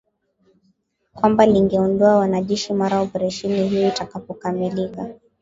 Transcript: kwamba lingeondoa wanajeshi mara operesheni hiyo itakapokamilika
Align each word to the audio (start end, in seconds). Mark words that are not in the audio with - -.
kwamba 1.13 1.45
lingeondoa 1.45 2.15
wanajeshi 2.15 2.73
mara 2.73 2.99
operesheni 3.01 3.67
hiyo 3.69 3.87
itakapokamilika 3.87 5.09